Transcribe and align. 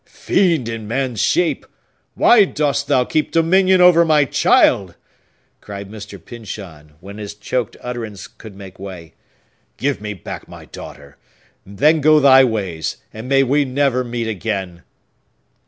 "Fiend 0.03 0.67
in 0.67 0.87
man's 0.87 1.21
shape! 1.21 1.63
why 2.15 2.43
dost 2.43 2.87
thou 2.87 3.03
keep 3.05 3.29
dominion 3.31 3.81
over 3.81 4.03
my 4.03 4.25
child?" 4.25 4.95
cried 5.59 5.91
Mr. 5.91 6.17
Pyncheon, 6.17 6.93
when 7.01 7.19
his 7.19 7.35
choked 7.35 7.77
utterance 7.81 8.25
could 8.25 8.55
make 8.55 8.79
way. 8.79 9.13
"Give 9.77 10.01
me 10.01 10.15
back 10.15 10.47
my 10.47 10.65
daughter. 10.65 11.17
Then 11.67 12.01
go 12.01 12.19
thy 12.19 12.43
ways; 12.43 12.97
and 13.13 13.29
may 13.29 13.43
we 13.43 13.63
never 13.63 14.03
meet 14.03 14.27
again!" 14.27 14.81